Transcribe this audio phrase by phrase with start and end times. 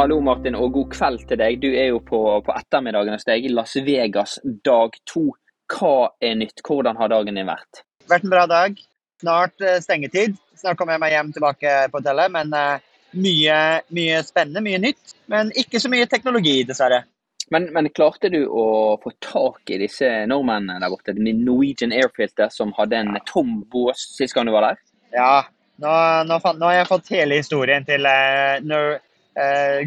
[0.00, 1.58] Hallo Martin, og god kveld til deg.
[1.60, 5.26] Du er jo på, på ettermiddagen hos deg i Las Vegas dag to.
[5.68, 6.62] Hva er nytt?
[6.64, 7.82] Hvordan har dagen din vært?
[8.08, 8.78] vært en bra dag.
[9.20, 10.38] Snart eh, stengetid.
[10.56, 12.32] Snart kommer jeg meg hjem tilbake på hotellet.
[12.32, 12.86] Men eh,
[13.26, 13.58] mye,
[13.98, 15.12] mye spennende, mye nytt.
[15.28, 17.02] Men ikke så mye teknologi, dessverre.
[17.52, 18.64] Men, men klarte du å
[19.04, 21.12] få tak i disse nordmennene der borte?
[21.20, 24.80] Med Norwegian Airfilter som hadde en tom bås sist gang du var der?
[25.12, 25.36] Ja,
[25.84, 25.94] nå,
[26.24, 28.64] nå, nå har jeg fått hele historien til eh,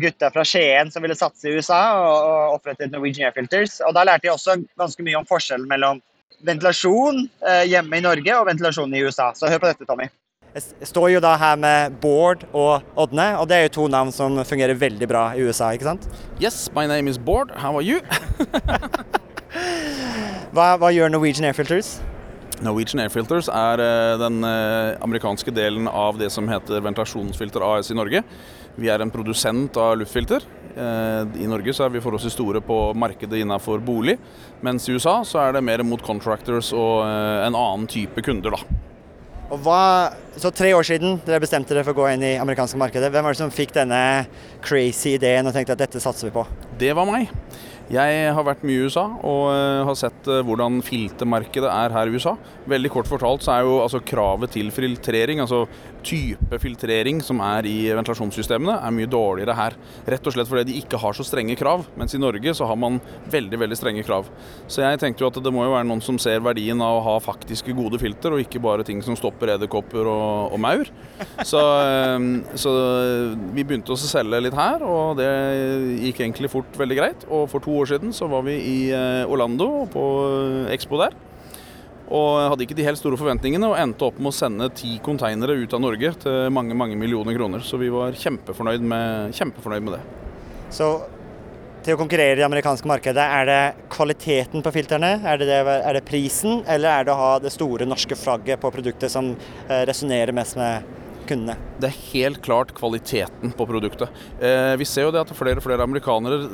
[0.02, 3.80] gutta fra Skien som ville satse i USA og, og opprettet Norwegian Air Filters.
[3.86, 6.02] Og da lærte jeg også ganske mye om forskjellen mellom
[6.44, 9.32] ventilasjon eh, hjemme i Norge og ventilasjon i USA.
[9.38, 10.10] Så hør på dette, Tommy.
[10.54, 14.12] Jeg står jo da her med Bård og Ådne, og det er jo to navn
[14.14, 16.06] som fungerer veldig bra i USA, ikke sant?
[16.42, 17.50] Yes, my name is Bård.
[17.58, 18.02] How are you?
[20.54, 21.96] Hva, hva gjør Norwegian Air Filters?
[22.64, 27.92] Norwegian Air Filters er eh, den eh, amerikanske delen av det som heter Ventilasjonsfilter AS
[27.92, 28.24] i Norge.
[28.80, 30.46] Vi er en produsent av luftfilter.
[30.74, 34.18] Eh, I Norge så er vi forholdsvis store på markedet innenfor bolig,
[34.64, 38.56] mens i USA så er det mer mot contractors og en annen type kunder.
[38.56, 38.82] da.
[39.54, 42.80] Og hva, så tre år siden dere bestemte dere for å gå inn i amerikanske
[42.80, 43.12] markedet.
[43.14, 44.00] Hvem var det som fikk denne
[44.66, 46.46] crazy ideen og tenkte at dette satser vi på?
[46.80, 47.30] Det var meg.
[47.92, 52.08] Jeg har vært mye i USA og eh, har sett eh, hvordan filtermarkedet er her
[52.08, 52.38] i USA.
[52.72, 55.66] Veldig kort fortalt så er jo altså kravet til filtrering, altså
[56.06, 59.78] type filtrering som er i ventilasjonssystemene, er mye dårligere her.
[60.10, 62.80] Rett og slett fordi de ikke har så strenge krav, mens i Norge så har
[62.80, 63.00] man
[63.34, 64.30] veldig veldig strenge krav.
[64.68, 67.04] Så jeg tenkte jo at det må jo være noen som ser verdien av å
[67.08, 70.94] ha faktiske gode filter, og ikke bare ting som stopper edderkopper og, og maur.
[71.44, 72.74] Så, eh, så
[73.56, 75.30] vi begynte å selge litt her, og det
[76.04, 77.28] gikk egentlig fort veldig greit.
[77.30, 80.04] Og for to år siden så var vi i eh, Orlando på
[80.74, 81.16] Expo der.
[82.14, 85.56] Og hadde ikke de helt store forventningene, og endte opp med å sende ti konteinere
[85.58, 87.64] ut av Norge til mange mange millioner kroner.
[87.66, 90.04] Så vi var kjempefornøyd med, kjempefornøyd med det.
[90.74, 90.94] Så
[91.84, 95.58] til å konkurrere i det amerikanske markedet, er det kvaliteten på filterne, er det, det,
[95.76, 99.34] er det prisen, eller er det å ha det store norske flagget på produktet som
[99.34, 101.56] eh, resonnerer mest med kundene?
[101.82, 104.12] Det er helt klart kvaliteten på produktet.
[104.40, 106.50] Eh, vi ser jo det at flere og flere amerikanere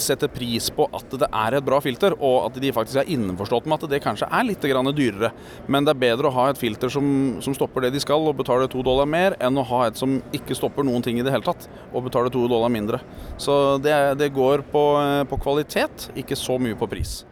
[0.00, 3.68] setter pris på at det er et bra filter, og at de faktisk er innforstått
[3.68, 5.32] med at det kanskje er litt dyrere.
[5.66, 8.38] Men det er bedre å ha et filter som, som stopper det de skal og
[8.38, 11.32] betaler to dollar mer, enn å ha et som ikke stopper noen ting i det
[11.34, 13.02] hele tatt og betaler to dollar mindre.
[13.40, 17.22] Så det, det går på, eh, på kvalitet, ikke så mye på pris.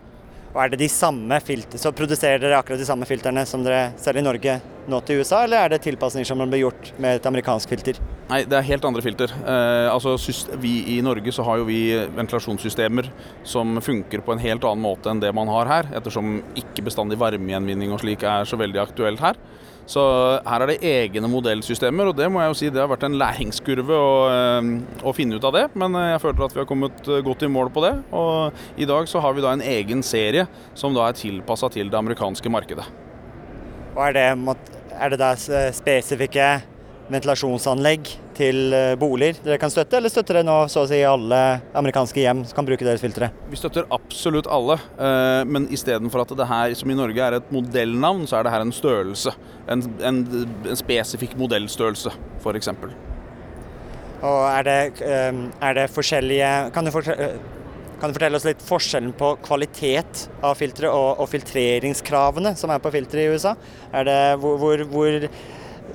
[0.50, 3.92] Og er det de samme filter, så Produserer dere akkurat de samme filterne som dere
[4.00, 4.56] selger i Norge
[4.90, 8.00] nå til USA, eller er det tilpasninger som blir gjort med et amerikansk filter?
[8.30, 9.30] Nei, det er helt andre filter.
[9.38, 10.16] Eh, altså,
[10.62, 11.80] vi I Norge så har jo vi
[12.16, 13.10] ventilasjonssystemer
[13.46, 17.20] som funker på en helt annen måte enn det man har her, ettersom ikke bestandig
[17.20, 19.38] varmegjenvinning og slik er så veldig aktuelt her.
[19.88, 20.02] Så
[20.46, 23.18] her er det egne modellsystemer, og det må jeg jo si det har vært en
[23.20, 24.70] læringskurve å, eh,
[25.02, 25.66] å finne ut av det.
[25.78, 27.94] Men eh, jeg føler at vi har kommet eh, godt i mål på det.
[28.16, 30.46] Og i dag så har vi da en egen serie
[30.78, 32.86] som da er tilpassa til det amerikanske markedet.
[33.96, 34.28] Og er det,
[34.94, 35.32] er det da
[35.74, 36.50] spesifikke
[37.10, 41.40] ventilasjonsanlegg til eh, boliger dere kan støtte, eller støtter dere nå så å si alle
[41.76, 43.30] amerikanske hjem som kan bruke deres filtre?
[43.50, 47.54] Vi støtter absolutt alle, eh, men istedenfor at det her som i Norge er et
[47.54, 49.34] modellnavn, så er det her en størrelse.
[49.70, 50.24] En, en,
[50.64, 52.72] en spesifikk modellstørrelse, f.eks.
[54.20, 57.30] Og er det, eh, er det forskjellige kan du, fortelle,
[58.00, 62.82] kan du fortelle oss litt forskjellen på kvalitet av filtre og, og filtreringskravene som er
[62.84, 63.56] på filtre i USA?
[63.92, 65.24] Er det, hvor, hvor, hvor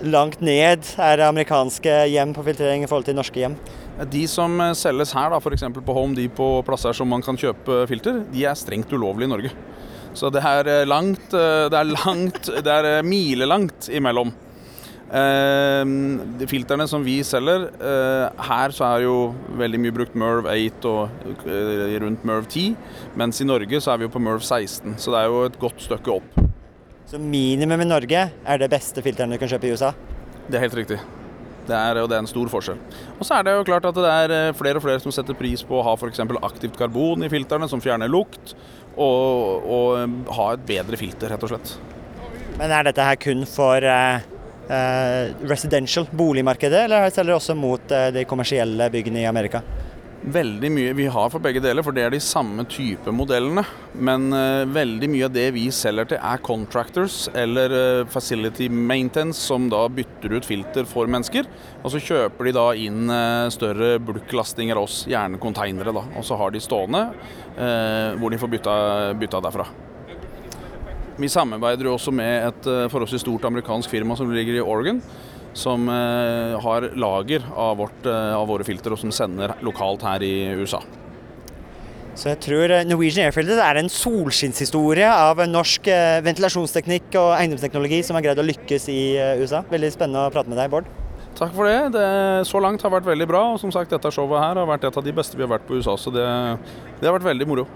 [0.04, 3.58] langt ned er amerikanske hjem på filtrering i forhold til norske hjem?
[4.12, 5.68] De som eh, selges her, da, f.eks.
[5.76, 9.34] på Home Depot og plasser som man kan kjøpe filter, de er strengt ulovlige i
[9.36, 9.54] Norge.
[10.16, 14.34] Så det er eh, langt, eh, det er langt, det er eh, milelangt imellom.
[15.06, 15.84] Eh,
[16.40, 19.18] de filterne som vi selger, eh, her så er jo
[19.60, 22.74] veldig mye brukt Merv 8 og eh, rundt Merv 10,
[23.16, 25.60] mens i Norge så er vi jo på Merv 16, så det er jo et
[25.62, 26.46] godt stykke opp.
[27.06, 29.92] Så minimum i Norge er det beste filteren du kan kjøpe i USA?
[30.50, 30.98] Det er helt riktig.
[31.66, 32.80] Det er, og det er en stor forskjell.
[33.18, 35.38] Og så er det jo klart at det er eh, flere og flere som setter
[35.38, 36.22] pris på å ha f.eks.
[36.46, 38.54] aktivt karbon i filterne, som fjerner lukt,
[38.94, 41.76] og, og eh, ha et bedre filter, rett og slett.
[42.60, 44.22] Men er dette her kun for uh,
[45.50, 49.62] residential, boligmarkedet, eller selger dere også mot uh, de kommersielle byggene i Amerika?
[50.26, 53.62] Veldig mye vi har for begge deler, for det er de samme type modellene.
[53.94, 59.38] Men uh, veldig mye av det vi selger til er contractors eller uh, facility maintenance,
[59.46, 61.46] som da bytter ut filter for mennesker.
[61.84, 66.04] Og så kjøper de da inn uh, større bulklastinger av oss, gjerne konteinere, da.
[66.18, 67.06] Og så har de stående
[67.56, 68.72] hvor de får bytta,
[69.16, 69.64] bytta derfra.
[71.16, 75.00] Vi samarbeider jo også med et forholdsvis stort amerikansk firma som ligger i Oregon
[75.56, 80.24] som eh, har lager av, vårt, eh, av, våre filter, og som sender lokalt her
[80.26, 80.82] i USA.
[82.16, 85.88] Så jeg tror eh, Norwegian Airfilter er en solskinnshistorie av norsk
[86.28, 89.00] ventilasjonsteknikk og eiendomsteknologi som har greid å lykkes i
[89.42, 89.64] USA.
[89.72, 90.92] Veldig spennende å prate med deg, Bård.
[91.36, 91.96] Takk for det.
[91.96, 92.06] det.
[92.48, 93.42] Så langt har vært veldig bra.
[93.54, 95.68] og som sagt, Dette showet her har vært et av de beste vi har vært
[95.68, 96.28] på USA, så det,
[97.02, 97.68] det har vært veldig moro.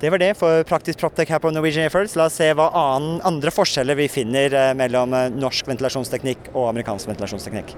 [0.00, 2.14] Det var det for Praktisk Proptek her på Norwegian Airfields.
[2.16, 6.70] La oss se hva annen, andre forskjeller vi finner eh, mellom eh, norsk ventilasjonsteknikk og
[6.70, 7.74] amerikansk ventilasjonsteknikk.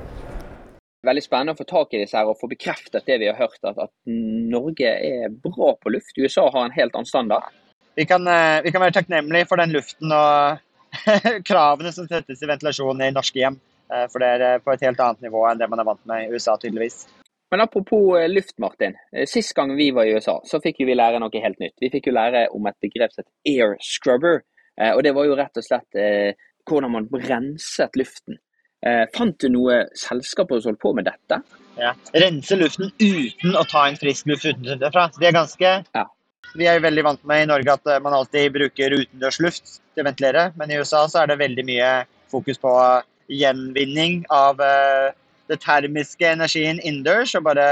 [1.02, 3.58] Veldig spennende å få tak i disse her og få bekreftet det vi har hørt,
[3.66, 6.14] at, at Norge er bra på luft.
[6.14, 7.48] USA har en helt annen standard.
[7.98, 10.62] Vi kan, eh, vi kan være takknemlige for den luften og
[11.50, 13.58] kravene som settes i ventilasjon i norske hjem.
[14.14, 16.30] For det er på et helt annet nivå enn det man er vant med i
[16.38, 17.02] USA, tydeligvis.
[17.52, 18.94] Men apropos eh, luft, Martin.
[19.16, 21.74] Eh, sist gang vi var i USA, så fikk vi lære noe helt nytt.
[21.84, 24.40] Vi fikk jo lære om et begrep som heter air scrubber.
[24.80, 26.00] Eh, og det var jo rett og slett
[26.64, 28.38] hvordan man renset luften.
[29.14, 31.38] Fant du noe selskaper som holdt på med dette?
[31.76, 31.92] Ja.
[32.24, 35.08] Rense luften uten å ta inn frisk luft utenfra.
[35.18, 36.04] Det er ganske ja.
[36.58, 40.06] Vi er jo veldig vant med i Norge at man alltid bruker utendørsluft til å
[40.08, 41.90] ventilere, men i USA så er det veldig mye
[42.32, 42.72] fokus på
[43.30, 44.62] gjenvinning av
[45.50, 47.64] det termiske energien innendørs og bare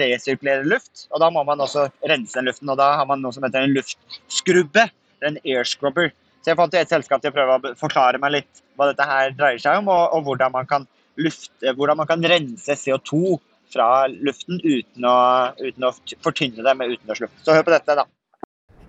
[0.00, 1.06] resirkulere luft.
[1.12, 2.70] Og da må man også rense den luften.
[2.72, 4.88] Og da har man noe som heter en luftskrubbe.
[5.24, 6.12] En air scrubber.
[6.44, 9.32] Så jeg fant et selskap til å prøve å forklare meg litt hva dette her
[9.32, 10.84] dreier seg om, og, og hvordan, man kan
[11.16, 13.38] lufte, hvordan man kan rense CO2
[13.72, 15.16] fra luften uten å,
[15.62, 15.94] uten å
[16.24, 17.38] fortynne det med utendørsluft.
[17.46, 18.04] Så hør på dette, da.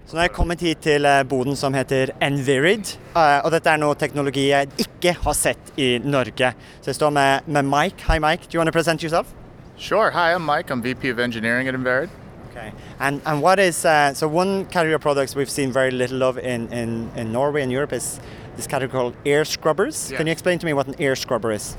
[0.05, 2.91] Så nå er jeg kommet hit til eh, boden som heter Envirid.
[3.17, 6.51] Eh, og dette er noe teknologi jeg ikke har sett i Norge.
[6.83, 8.05] Så jeg står med, med Mike.
[8.05, 9.33] Hi Mike, do you want to present yourself?
[9.77, 10.11] Sure.
[10.11, 10.69] Hi, I'm Mike.
[10.69, 12.13] I'm VP of Engineering at Envirid.
[12.51, 12.71] Okay.
[12.99, 16.37] And and what is uh, so one category of products we've seen very little of
[16.37, 18.19] in, in, in Norway and Europe is
[18.55, 20.13] this category called air scrubbers.
[20.15, 21.75] Can you explain to me what an air scrubber is?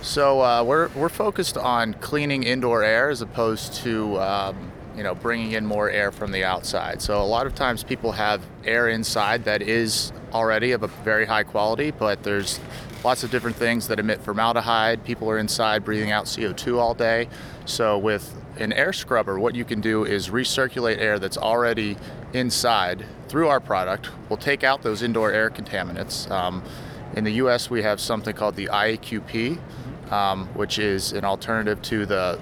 [0.00, 5.14] So uh, we're we're focused on cleaning indoor air as opposed to um, you know,
[5.14, 7.02] bringing in more air from the outside.
[7.02, 11.26] So a lot of times people have air inside that is already of a very
[11.26, 12.60] high quality, but there's
[13.04, 15.04] lots of different things that emit formaldehyde.
[15.04, 17.28] People are inside breathing out CO2 all day.
[17.66, 21.96] So with an air scrubber, what you can do is recirculate air that's already
[22.32, 24.10] inside through our product.
[24.28, 26.30] We'll take out those indoor air contaminants.
[26.30, 26.62] Um,
[27.16, 29.58] in the US, we have something called the IAQP,
[30.10, 32.38] um, which is an alternative to the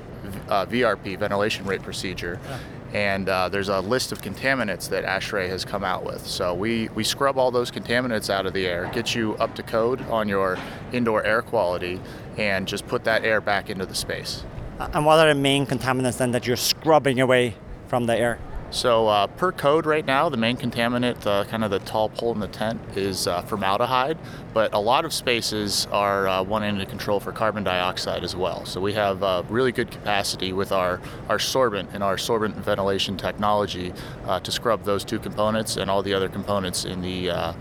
[0.53, 2.39] uh, VRP, ventilation rate procedure.
[2.45, 2.59] Yeah.
[2.93, 6.27] And uh, there's a list of contaminants that ASHRAE has come out with.
[6.27, 9.63] So we, we scrub all those contaminants out of the air, get you up to
[9.63, 10.59] code on your
[10.93, 11.99] indoor air quality,
[12.37, 14.45] and just put that air back into the space.
[14.79, 17.57] And what are the main contaminants then that you're scrubbing away
[17.87, 18.39] from the air?
[18.73, 22.33] So uh, per code right now, the main contaminant, the kind of the tall pole
[22.33, 24.17] in the tent, is uh, formaldehyde.
[24.55, 28.65] But a lot of spaces are uh, wanting to control for carbon dioxide as well.
[28.65, 33.19] So we have uh, really good capacity with our, our sorbent and our sorbent ventilation
[33.19, 33.93] technology
[34.27, 37.53] uh, to scrub those two components and all the other components in the uh,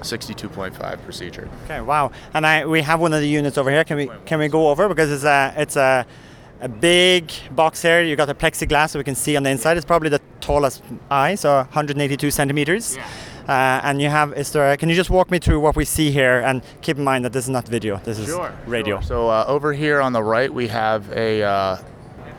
[0.00, 1.48] 62.5 procedure.
[1.64, 2.10] Okay, wow.
[2.34, 3.84] And I, we have one of the units over here.
[3.84, 6.06] Can we can we go over because it's a it's a
[6.60, 8.02] a big box here.
[8.02, 9.76] You got a plexiglass so we can see on the inside.
[9.76, 12.96] It's probably the tallest eye, so 182 centimeters.
[12.96, 13.08] Yeah.
[13.48, 16.10] Uh, and you have, is there, can you just walk me through what we see
[16.10, 16.40] here?
[16.40, 18.96] And keep in mind that this is not video, this is sure, radio.
[18.96, 19.02] Sure.
[19.02, 21.82] So uh, over here on the right, we have a, uh,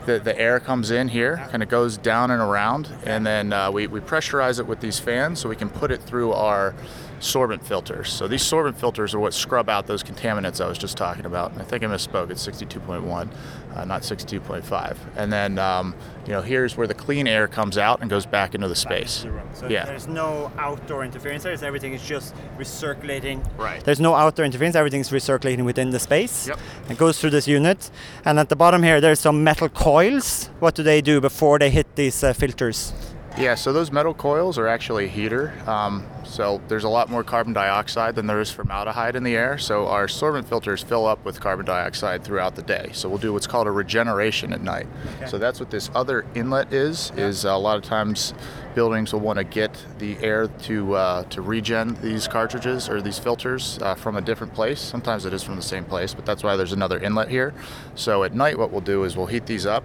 [0.06, 3.70] the, the air comes in here, kind of goes down and around, and then uh,
[3.70, 6.74] we, we pressurize it with these fans so we can put it through our
[7.22, 8.12] sorbent filters.
[8.12, 11.56] So these sorbent filters are what scrub out those contaminants I was just talking about.
[11.58, 12.30] I think I misspoke.
[12.30, 13.28] It's 62.1,
[13.74, 14.96] uh, not 62.5.
[15.16, 15.94] And then, um,
[16.26, 19.26] you know, here's where the clean air comes out and goes back into the space.
[19.54, 19.84] So yeah.
[19.84, 21.52] there's no outdoor interference there.
[21.64, 23.46] Everything is just recirculating.
[23.56, 23.82] Right.
[23.84, 24.76] There's no outdoor interference.
[24.76, 26.48] Everything's recirculating within the space.
[26.48, 26.58] Yep.
[26.90, 27.90] It goes through this unit.
[28.24, 30.50] And at the bottom here, there's some metal coils.
[30.58, 32.92] What do they do before they hit these uh, filters?
[33.38, 35.54] Yeah, so those metal coils are actually a heater.
[35.66, 39.58] Um, so there's a lot more carbon dioxide than there is formaldehyde in the air.
[39.58, 42.90] So our sorbent filters fill up with carbon dioxide throughout the day.
[42.92, 44.86] So we'll do what's called a regeneration at night.
[45.16, 45.30] Okay.
[45.30, 47.12] So that's what this other inlet is.
[47.16, 47.26] Yeah.
[47.26, 48.34] Is a lot of times
[48.74, 53.18] buildings will want to get the air to uh, to regen these cartridges or these
[53.18, 54.80] filters uh, from a different place.
[54.80, 57.52] Sometimes it is from the same place, but that's why there's another inlet here.
[57.94, 59.84] So at night, what we'll do is we'll heat these up,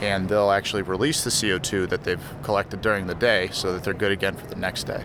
[0.00, 3.94] and they'll actually release the CO2 that they've collected during the day, so that they're
[3.94, 5.02] good again for the next day.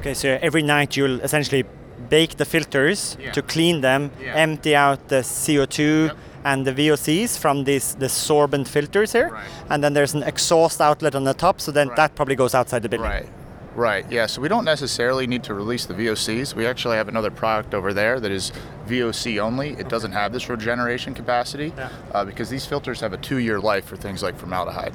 [0.00, 1.64] Okay, so every night you'll essentially
[2.08, 3.32] bake the filters Yeah.
[3.32, 4.34] to clean them, Yeah.
[4.36, 6.16] empty out the CO2 Yep.
[6.44, 9.42] and the VOCs from these the sorbent filters here, Right.
[9.70, 11.96] and then there's an exhaust outlet on the top, so then Right.
[11.96, 13.10] that probably goes outside the building.
[13.10, 13.28] Right.
[13.74, 14.04] Right.
[14.10, 14.26] Yeah.
[14.26, 16.54] So we don't necessarily need to release the VOCs.
[16.54, 18.50] We actually have another product over there that is
[18.88, 19.76] VOC only.
[19.78, 21.88] It doesn't have this regeneration capacity Yeah.
[22.12, 24.94] uh, because these filters have a two-year life for things like formaldehyde.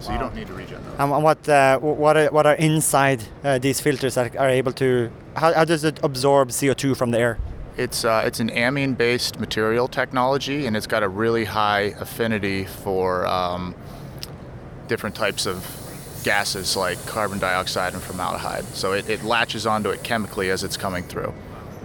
[0.00, 0.98] So you don't need to regen those.
[0.98, 5.10] And what uh, what are, what are inside uh, these filters that are able to?
[5.34, 7.38] How, how does it absorb CO2 from the air?
[7.76, 13.26] It's uh, it's an amine-based material technology, and it's got a really high affinity for
[13.26, 13.74] um,
[14.88, 15.66] different types of
[16.24, 18.64] gases like carbon dioxide and formaldehyde.
[18.74, 21.32] So it, it latches onto it chemically as it's coming through.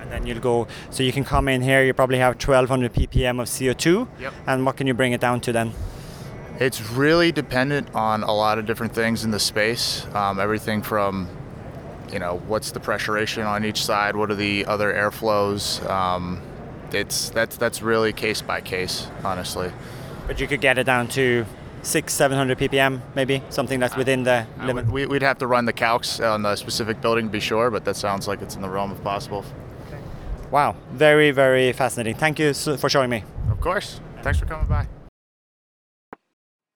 [0.01, 0.67] And then you'll go.
[0.89, 1.83] So you can come in here.
[1.83, 4.07] You probably have 1,200 ppm of CO2.
[4.19, 4.33] Yep.
[4.47, 5.73] And what can you bring it down to then?
[6.63, 10.05] It's really dependent on a lot of different things in the space.
[10.15, 11.27] Um, everything from,
[12.09, 14.15] you know, what's the pressuration on each side?
[14.15, 15.85] What are the other airflows?
[15.89, 16.41] Um,
[16.93, 19.73] it's that's that's really case by case, honestly.
[20.25, 21.45] But you could get it down to
[21.81, 24.85] six, 700 ppm, maybe something that's within the I limit.
[24.85, 27.71] would- we, we'd have to run the calcs on the specific building to be sure,
[27.71, 29.43] but that sounds like it's in the realm of possible.
[30.49, 32.15] Wow, very, very fascinating.
[32.15, 33.25] Thank you for showing me.
[33.51, 33.99] Of course.
[34.21, 34.87] Thanks for coming by.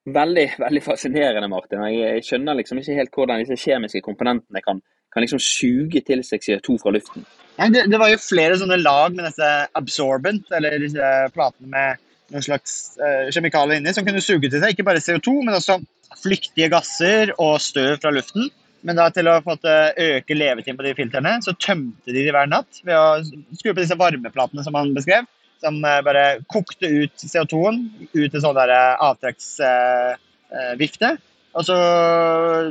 [0.08, 1.84] Veldig veldig fascinerende, Martin.
[1.92, 4.82] Jeg skjønner liksom ikke helt hvordan disse kjemiske komponentene kan,
[5.14, 7.28] kan liksom suge til seg CO2 fra luften.
[7.58, 9.50] Nei, det, det var jo flere sånne lag med disse
[9.80, 14.76] absorbent, eller disse platene med noen slags uh, kjemikalier inni, som kunne suge til seg
[14.76, 15.80] ikke bare CO2, men også
[16.22, 18.50] flyktige gasser og støv fra luften.
[18.86, 22.50] Men da til å måte, øke levetiden på de filtrene, så tømte de de hver
[22.52, 25.26] natt ved å skru på disse varmeplatene som han beskrev,
[25.62, 27.80] som eh, bare kokte ut CO2-en
[28.14, 31.10] ut til sånn eh, avtrekksvifte.
[31.58, 31.76] og så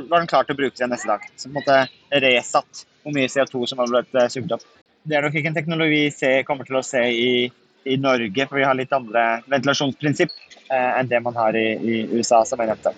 [0.07, 1.21] var den klar til å brukes igjen neste dag.
[1.35, 1.77] Så på en måte
[2.23, 4.65] resatt hvor mye CO2 som var blitt eh, sugd opp.
[5.07, 7.47] Det er nok ikke en teknologi vi kommer til å se i,
[7.87, 10.33] i Norge, for vi har litt andre ventilasjonsprinsipp
[10.67, 12.91] eh, enn det man har i, i USA, som jeg nevnte.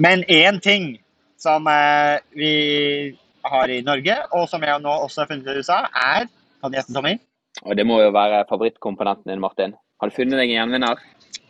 [0.00, 0.94] Men én ting
[1.40, 2.54] som eh, vi
[3.44, 6.32] har i Norge, og som jeg nå også har funnet i USA, er
[6.64, 7.18] Kan du gjette, Tommy?
[7.62, 9.76] Og det må jo være favorittkomponenten din, Martin.
[10.02, 11.02] Har du funnet deg en gjenvinner?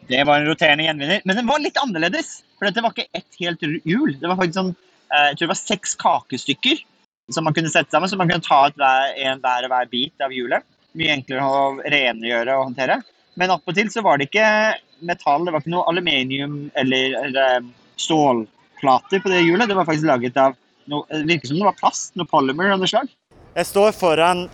[0.08, 2.42] Det var en roterende gjenvinner, men den var litt annerledes.
[2.58, 4.12] For dette var ikke ett helt hjul.
[4.20, 4.74] Det var faktisk sånn,
[5.08, 6.82] eh, jeg tror det var seks kakestykker
[7.32, 9.90] som man kunne sette sammen, så man kunne ta et hver, en hver og hver
[9.90, 10.66] bit av hjulet.
[10.94, 11.62] Mye enklere å
[11.94, 12.98] rengjøre og håndtere.
[13.40, 14.48] Men attpåtil så var det ikke
[15.08, 17.64] metall, det var ikke noe aluminium eller, eller
[17.96, 19.66] stålplater på det hjulet.
[19.70, 20.54] Det var faktisk laget av
[20.92, 23.08] noe, det virker som det var plast, noe polymer av noe slag.
[23.54, 24.46] Jeg står foran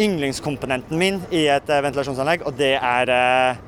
[0.00, 3.60] yndlingskomponenten min i et eh, ventilasjonsanlegg, og det er eh,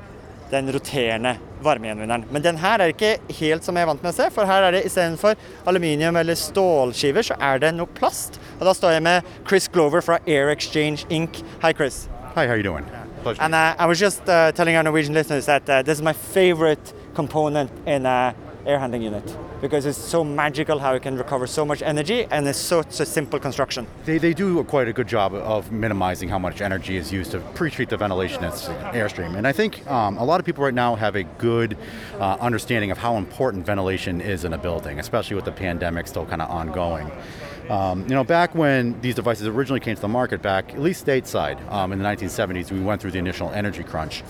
[0.53, 2.25] den roterende varmegjenvinneren.
[2.31, 4.67] Men den her er ikke helt som jeg er vant med å se, for her
[4.67, 5.37] er det istedenfor
[5.69, 8.39] aluminium eller stålskiver, så er det noe plast.
[8.59, 11.41] Og da står jeg med Chris Glover fra Air Exchange Inc.
[11.63, 12.07] Hi, Chris.
[12.35, 12.85] Hi, how you doing?
[13.23, 13.41] Pleasure.
[13.41, 16.13] And uh, I was just uh, telling our Norwegian listeners that uh, this is my
[16.13, 21.47] favorite component in a air handling unit because it's so magical how it can recover
[21.47, 23.87] so much energy and it's such a simple construction.
[24.05, 27.39] they, they do quite a good job of minimizing how much energy is used to
[27.55, 29.35] pre-treat the ventilation that's airstream.
[29.35, 31.77] And I think um, a lot of people right now have a good
[32.19, 36.25] uh, understanding of how important ventilation is in a building, especially with the pandemic still
[36.25, 37.11] kind of ongoing.
[37.69, 41.05] Um, you know, back when these devices originally came to the market, back at least
[41.05, 44.23] stateside um, in the 1970s, we went through the initial energy crunch.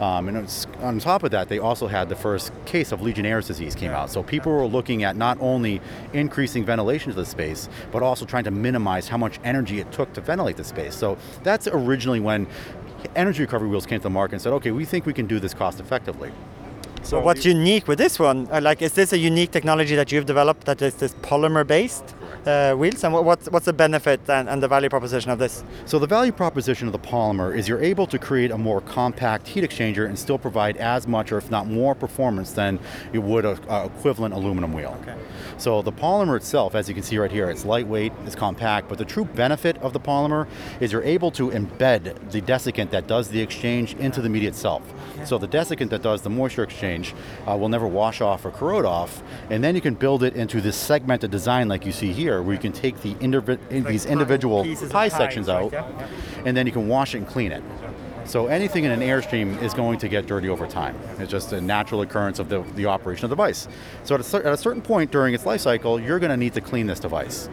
[0.00, 3.46] Um, and it's, on top of that, they also had the first case of Legionnaire's
[3.46, 4.10] disease came out.
[4.10, 5.80] So people were looking at not only
[6.14, 10.10] increasing ventilation to the space, but also trying to minimize how much energy it took
[10.14, 10.94] to ventilate the space.
[10.94, 12.46] So that's originally when
[13.14, 15.38] energy recovery wheels came to the market and said, okay, we think we can do
[15.38, 16.32] this cost effectively.
[17.02, 18.46] So what's unique with this one?
[18.52, 22.14] Uh, like, is this a unique technology that you've developed that is this polymer-based
[22.46, 23.02] uh, wheels?
[23.02, 25.64] And what's what's the benefit and, and the value proposition of this?
[25.86, 29.48] So the value proposition of the polymer is you're able to create a more compact
[29.48, 32.78] heat exchanger and still provide as much or if not more performance than
[33.12, 34.96] you would a, a equivalent aluminum wheel.
[35.02, 35.16] Okay.
[35.56, 38.98] So the polymer itself, as you can see right here, it's lightweight, it's compact, but
[38.98, 40.46] the true benefit of the polymer
[40.80, 44.82] is you're able to embed the desiccant that does the exchange into the media itself.
[45.24, 46.89] So the desiccant that does the moisture exchange
[47.46, 50.60] uh, will never wash off or corrode off, and then you can build it into
[50.60, 54.12] this segmented design like you see here, where you can take the indivi- these tiny
[54.12, 56.08] individual pie pie, sections right, out, yeah,
[56.44, 57.62] and then you can wash it and clean it.
[58.26, 60.94] So anything in an airstream is going to get dirty over time.
[61.18, 63.66] It's just a natural occurrence of the, the operation of the device.
[64.04, 66.36] So at a, cer- at a certain point during its life cycle, you're going to
[66.36, 67.48] need to clean this device.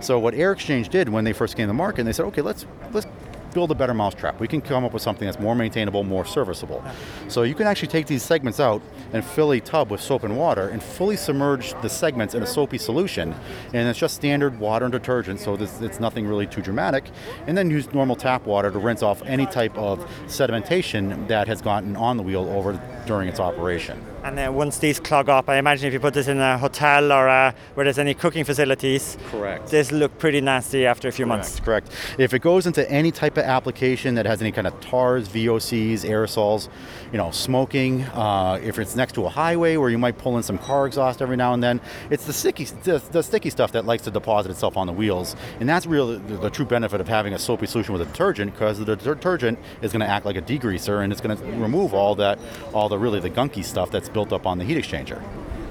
[0.00, 2.40] So what Air Exchange did when they first came to the market, they said, okay,
[2.40, 3.06] let's let's
[3.52, 4.40] build a better mousetrap.
[4.40, 6.82] We can come up with something that's more maintainable, more serviceable.
[7.28, 8.82] So you can actually take these segments out
[9.12, 12.46] and fill a tub with soap and water and fully submerge the segments in a
[12.46, 13.34] soapy solution.
[13.72, 17.04] And it's just standard water and detergent, so this, it's nothing really too dramatic.
[17.46, 21.62] And then use normal tap water to rinse off any type of sedimentation that has
[21.62, 24.04] gotten on the wheel over during its operation.
[24.24, 27.10] And uh, once these clog up, I imagine if you put this in a hotel
[27.10, 29.68] or uh, where there's any cooking facilities, Correct.
[29.68, 31.50] this look pretty nasty after a few months.
[31.50, 31.90] That's correct.
[32.18, 36.04] If it goes into any type of application that has any kind of tars, VOCs,
[36.04, 36.68] aerosols,
[37.10, 40.44] you know, smoking, uh, if it's next to a highway where you might pull in
[40.44, 43.86] some car exhaust every now and then, it's the sticky, the, the sticky stuff that
[43.86, 47.08] likes to deposit itself on the wheels, and that's really the, the true benefit of
[47.08, 50.36] having a soapy solution with a detergent, because the detergent is going to act like
[50.36, 52.38] a degreaser and it's going to remove all that,
[52.72, 55.20] all the really the gunky stuff that's built up on the heat exchanger.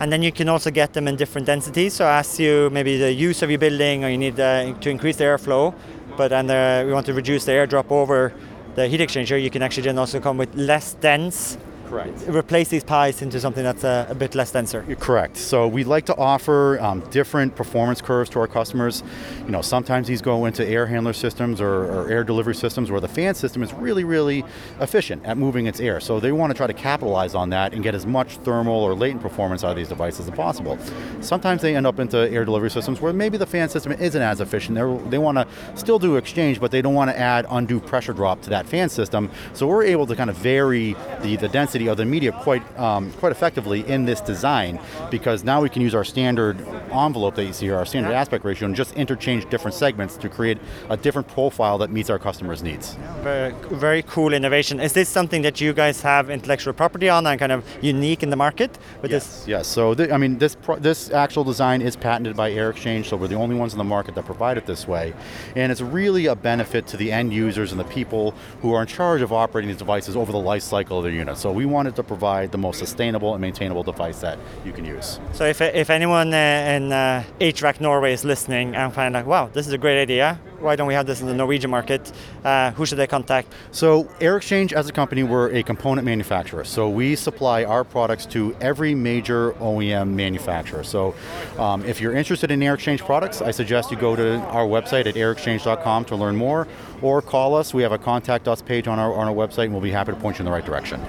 [0.02, 1.94] And then you can also get them in different densities.
[1.94, 5.18] So as you maybe the use of your building, or you need uh, to increase
[5.18, 5.74] the airflow,
[6.18, 8.34] but and uh, we want to reduce the airdrop over
[8.76, 11.58] the heat exchanger, you can actually then also come with less dense.
[11.92, 12.24] Correct.
[12.30, 14.86] Replace these pies into something that's uh, a bit less denser.
[14.88, 15.36] You're correct.
[15.36, 19.04] So we like to offer um, different performance curves to our customers.
[19.46, 23.02] You know, sometimes these go into air handler systems or, or air delivery systems where
[23.02, 24.46] the fan system is really, really
[24.80, 26.00] efficient at moving its air.
[26.00, 28.94] So they want to try to capitalize on that and get as much thermal or
[28.94, 30.80] latent performance out of these devices as possible.
[31.20, 34.40] Sometimes they end up into air delivery systems where maybe the fan system isn't as
[34.40, 34.76] efficient.
[34.76, 35.46] They're, they want to
[35.76, 38.88] still do exchange, but they don't want to add undue pressure drop to that fan
[38.88, 39.30] system.
[39.52, 43.12] So we're able to kind of vary the, the density of the media quite um,
[43.14, 46.60] quite effectively in this design because now we can use our standard
[46.92, 50.30] envelope that you see here, our standard aspect ratio, and just interchange different segments to
[50.30, 50.58] create
[50.90, 52.98] a different profile that meets our customers' needs.
[53.22, 54.80] Very, very cool innovation.
[54.80, 58.30] Is this something that you guys have intellectual property on and kind of unique in
[58.30, 58.78] the market?
[59.02, 59.68] With Yes, yes.
[59.68, 63.18] So th- I mean, this pro- this actual design is patented by Air Exchange, so
[63.18, 65.14] we're the only ones in the market that provide it this way,
[65.56, 68.88] and it's really a benefit to the end users and the people who are in
[68.88, 71.38] charge of operating these devices over the life cycle of their unit.
[71.38, 75.20] So we wanted to provide the most sustainable and maintainable device that you can use.
[75.34, 76.38] So if, if anyone uh,
[76.76, 80.40] in uh, HVAC Norway is listening and find like, wow, this is a great idea.
[80.60, 82.12] Why don't we have this in the Norwegian market?
[82.44, 83.52] Uh, who should they contact?
[83.72, 86.64] So, Air Exchange as a company, we're a component manufacturer.
[86.64, 90.84] So, we supply our products to every major OEM manufacturer.
[90.84, 91.16] So,
[91.58, 95.08] um, if you're interested in Air Exchange products, I suggest you go to our website
[95.08, 96.68] at airexchange.com to learn more
[97.02, 97.74] or call us.
[97.74, 100.12] We have a contact us page on our, on our website and we'll be happy
[100.12, 101.02] to point you in the right direction.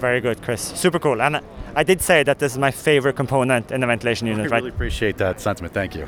[0.00, 0.60] Very good, Chris.
[0.60, 1.20] Super cool.
[1.20, 1.40] And
[1.76, 5.18] I did say that this is my favorite component in the ventilation I really appreciate
[5.18, 5.74] that sentiment.
[5.74, 6.06] Thank you.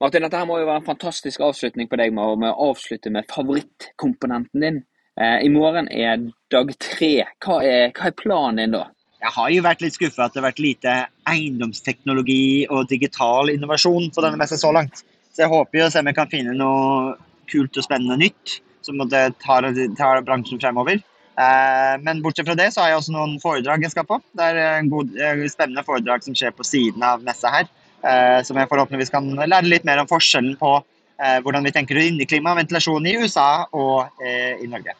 [0.00, 2.68] Martin, dette her må jo være en fantastisk avslutning på deg med å med å
[2.70, 4.78] avslutte med favorittkomponenten din.
[5.18, 6.22] Eh, I morgen er
[6.54, 7.26] dag tre.
[7.42, 8.84] Hva er, hva er planen din da?
[9.18, 10.94] Jeg har jo vært litt skuffa at det har vært lite
[11.26, 15.02] eiendomsteknologi og digital innovasjon på denne messa så langt.
[15.34, 17.16] Så jeg håper jo å se om jeg kan finne noe
[17.50, 19.02] kult og spennende nytt som
[19.42, 19.66] tar,
[19.98, 21.02] tar bransjen fremover.
[21.38, 24.18] Eh, men bortsett fra det så har jeg også noen foredrag jeg skal på.
[24.34, 27.68] Det er en god, eh, spennende foredrag som skjer på siden av messa her.
[28.02, 30.78] Eh, som jeg forhåpentligvis kan lære litt mer om forskjellen på
[31.18, 34.92] hvordan vi tenker inneklima og ventilasjon i USA og i Norge.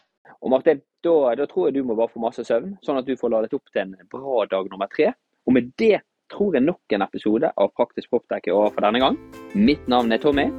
[0.43, 3.15] Og Martin, da, da tror jeg du må bare få masse søvn, sånn at du
[3.15, 5.13] får ladet opp til en bra dag nummer tre.
[5.47, 6.01] Og med det
[6.35, 9.15] tror jeg nok en episode av Praktisk Proptech er over for denne gang.
[9.55, 10.49] Mitt navn er Tommy.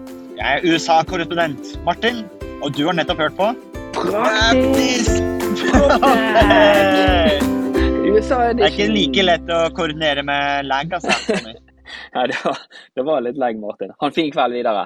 [0.40, 2.24] Jeg er USA-korrespondent Martin,
[2.64, 3.52] og du har nettopp hørt på
[4.00, 5.29] Praktisk
[8.10, 11.12] USA Det er ikke like lett å koordinere med lag, altså.
[11.28, 11.54] Tommy.
[12.14, 12.58] Det var,
[12.94, 13.90] det var litt lag, Martin.
[13.98, 14.84] Ha en fin kveld videre.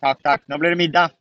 [0.00, 0.40] Takk, takk.
[0.48, 1.12] Nå blir det middag.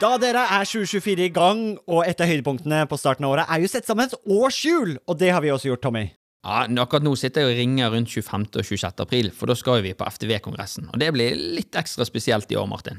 [0.00, 3.60] Da dere er 2024 i gang, og et av høydepunktene på starten av året er
[3.60, 6.06] jo sett sammen et årshjul, og det har vi også gjort, Tommy.
[6.42, 8.48] Ja, Akkurat nå sitter jeg og ringer rundt 25.
[8.56, 8.88] og 26.
[9.04, 10.88] april, for da skal vi på FTV-kongressen.
[10.90, 12.98] Og det blir litt ekstra spesielt i år, Martin.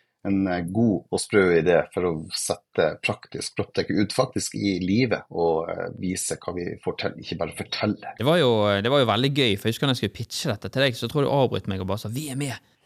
[0.27, 5.25] En eh, god og sprø idé for å sette praktisk proptech ut faktisk i livet
[5.33, 8.13] og eh, vise hva vi får til, ikke bare fortelle.
[8.19, 8.51] Det var, jo,
[8.83, 10.99] det var jo veldig gøy, for jeg husker da jeg skulle pitche dette til deg,
[10.99, 12.70] så tror jeg du avbrøt meg og bare sa 'vi er med'.